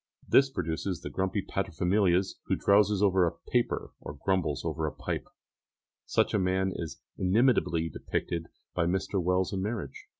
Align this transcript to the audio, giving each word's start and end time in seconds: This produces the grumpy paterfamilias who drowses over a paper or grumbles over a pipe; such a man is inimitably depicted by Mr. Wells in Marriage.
This 0.27 0.49
produces 0.49 1.01
the 1.01 1.11
grumpy 1.11 1.43
paterfamilias 1.43 2.37
who 2.45 2.55
drowses 2.55 3.03
over 3.03 3.23
a 3.27 3.37
paper 3.51 3.91
or 3.99 4.15
grumbles 4.19 4.65
over 4.65 4.87
a 4.87 4.91
pipe; 4.91 5.27
such 6.07 6.33
a 6.33 6.39
man 6.39 6.71
is 6.73 6.99
inimitably 7.19 7.87
depicted 7.87 8.47
by 8.73 8.87
Mr. 8.87 9.21
Wells 9.21 9.53
in 9.53 9.61
Marriage. 9.61 10.07